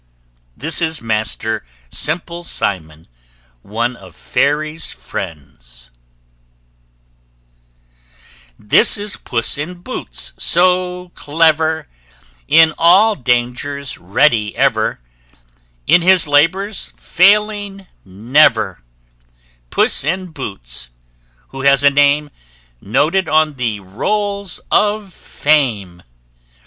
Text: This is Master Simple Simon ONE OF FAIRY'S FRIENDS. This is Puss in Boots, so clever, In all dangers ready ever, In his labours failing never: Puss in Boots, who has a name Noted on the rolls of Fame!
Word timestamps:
This 0.57 0.81
is 0.81 0.99
Master 0.99 1.63
Simple 1.91 2.43
Simon 2.43 3.05
ONE 3.61 3.95
OF 3.95 4.15
FAIRY'S 4.15 4.89
FRIENDS. 4.89 5.91
This 8.57 8.97
is 8.97 9.15
Puss 9.17 9.59
in 9.59 9.83
Boots, 9.83 10.33
so 10.37 11.11
clever, 11.13 11.87
In 12.47 12.73
all 12.79 13.13
dangers 13.15 13.99
ready 13.99 14.57
ever, 14.57 14.99
In 15.85 16.01
his 16.01 16.25
labours 16.25 16.91
failing 16.97 17.85
never: 18.03 18.83
Puss 19.69 20.03
in 20.03 20.31
Boots, 20.31 20.89
who 21.49 21.61
has 21.61 21.83
a 21.83 21.91
name 21.91 22.31
Noted 22.81 23.29
on 23.29 23.53
the 23.53 23.81
rolls 23.81 24.59
of 24.71 25.13
Fame! 25.13 26.01